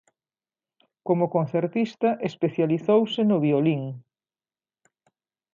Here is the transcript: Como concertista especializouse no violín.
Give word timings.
Como 1.07 1.25
concertista 1.35 2.09
especializouse 2.29 3.21
no 3.29 3.37
violín. 3.45 3.81